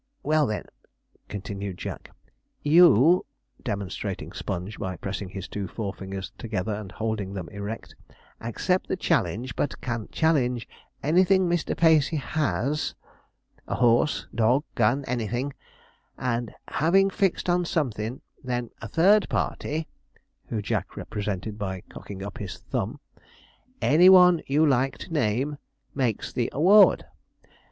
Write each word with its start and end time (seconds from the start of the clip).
Well, 0.23 0.47
then,' 0.47 0.65
continued 1.27 1.77
Jack, 1.77 2.09
'you' 2.63 3.23
(demonstrating 3.63 4.31
Sponge 4.31 4.79
by 4.79 4.97
pressing 4.97 5.29
his 5.29 5.47
two 5.47 5.67
forefingers 5.67 6.31
together, 6.39 6.73
and 6.73 6.91
holding 6.91 7.33
them 7.35 7.47
erect) 7.49 7.93
'accept 8.39 8.87
the 8.87 8.95
challenge, 8.97 9.55
but 9.55 9.79
can 9.79 10.07
challenge 10.11 10.67
anything 11.03 11.47
Mr. 11.47 11.77
Pacey 11.77 12.15
has 12.15 12.95
a 13.67 13.75
horse, 13.75 14.25
dog, 14.33 14.63
gun 14.73 15.05
anything; 15.05 15.53
and, 16.17 16.51
having 16.69 17.11
fixed 17.11 17.47
on 17.47 17.63
somethin' 17.63 18.21
then 18.43 18.71
a 18.81 18.87
third 18.87 19.29
party' 19.29 19.87
(who 20.47 20.63
Jack 20.63 20.97
represented 20.97 21.59
by 21.59 21.81
cocking 21.89 22.23
up 22.23 22.39
his 22.39 22.57
thumb), 22.57 22.99
'any 23.83 24.09
one 24.09 24.41
you 24.47 24.65
like 24.65 24.97
to 24.97 25.13
name, 25.13 25.59
makes 25.93 26.33
the 26.33 26.49
award. 26.53 27.05